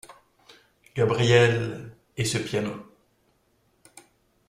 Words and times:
Gabrielle… 0.95 1.95
et 2.17 2.25
ce 2.25 2.39
piano! 2.39 2.73